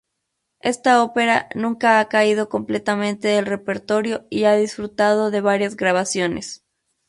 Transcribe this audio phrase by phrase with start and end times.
[0.61, 6.63] Esta ópera nunca ha caído completamente del repertorio y ha disfrutado de varias grabaciones.